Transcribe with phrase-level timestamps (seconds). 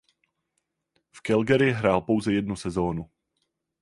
[1.11, 3.09] V Calgary hrál pouze jednu sezónu.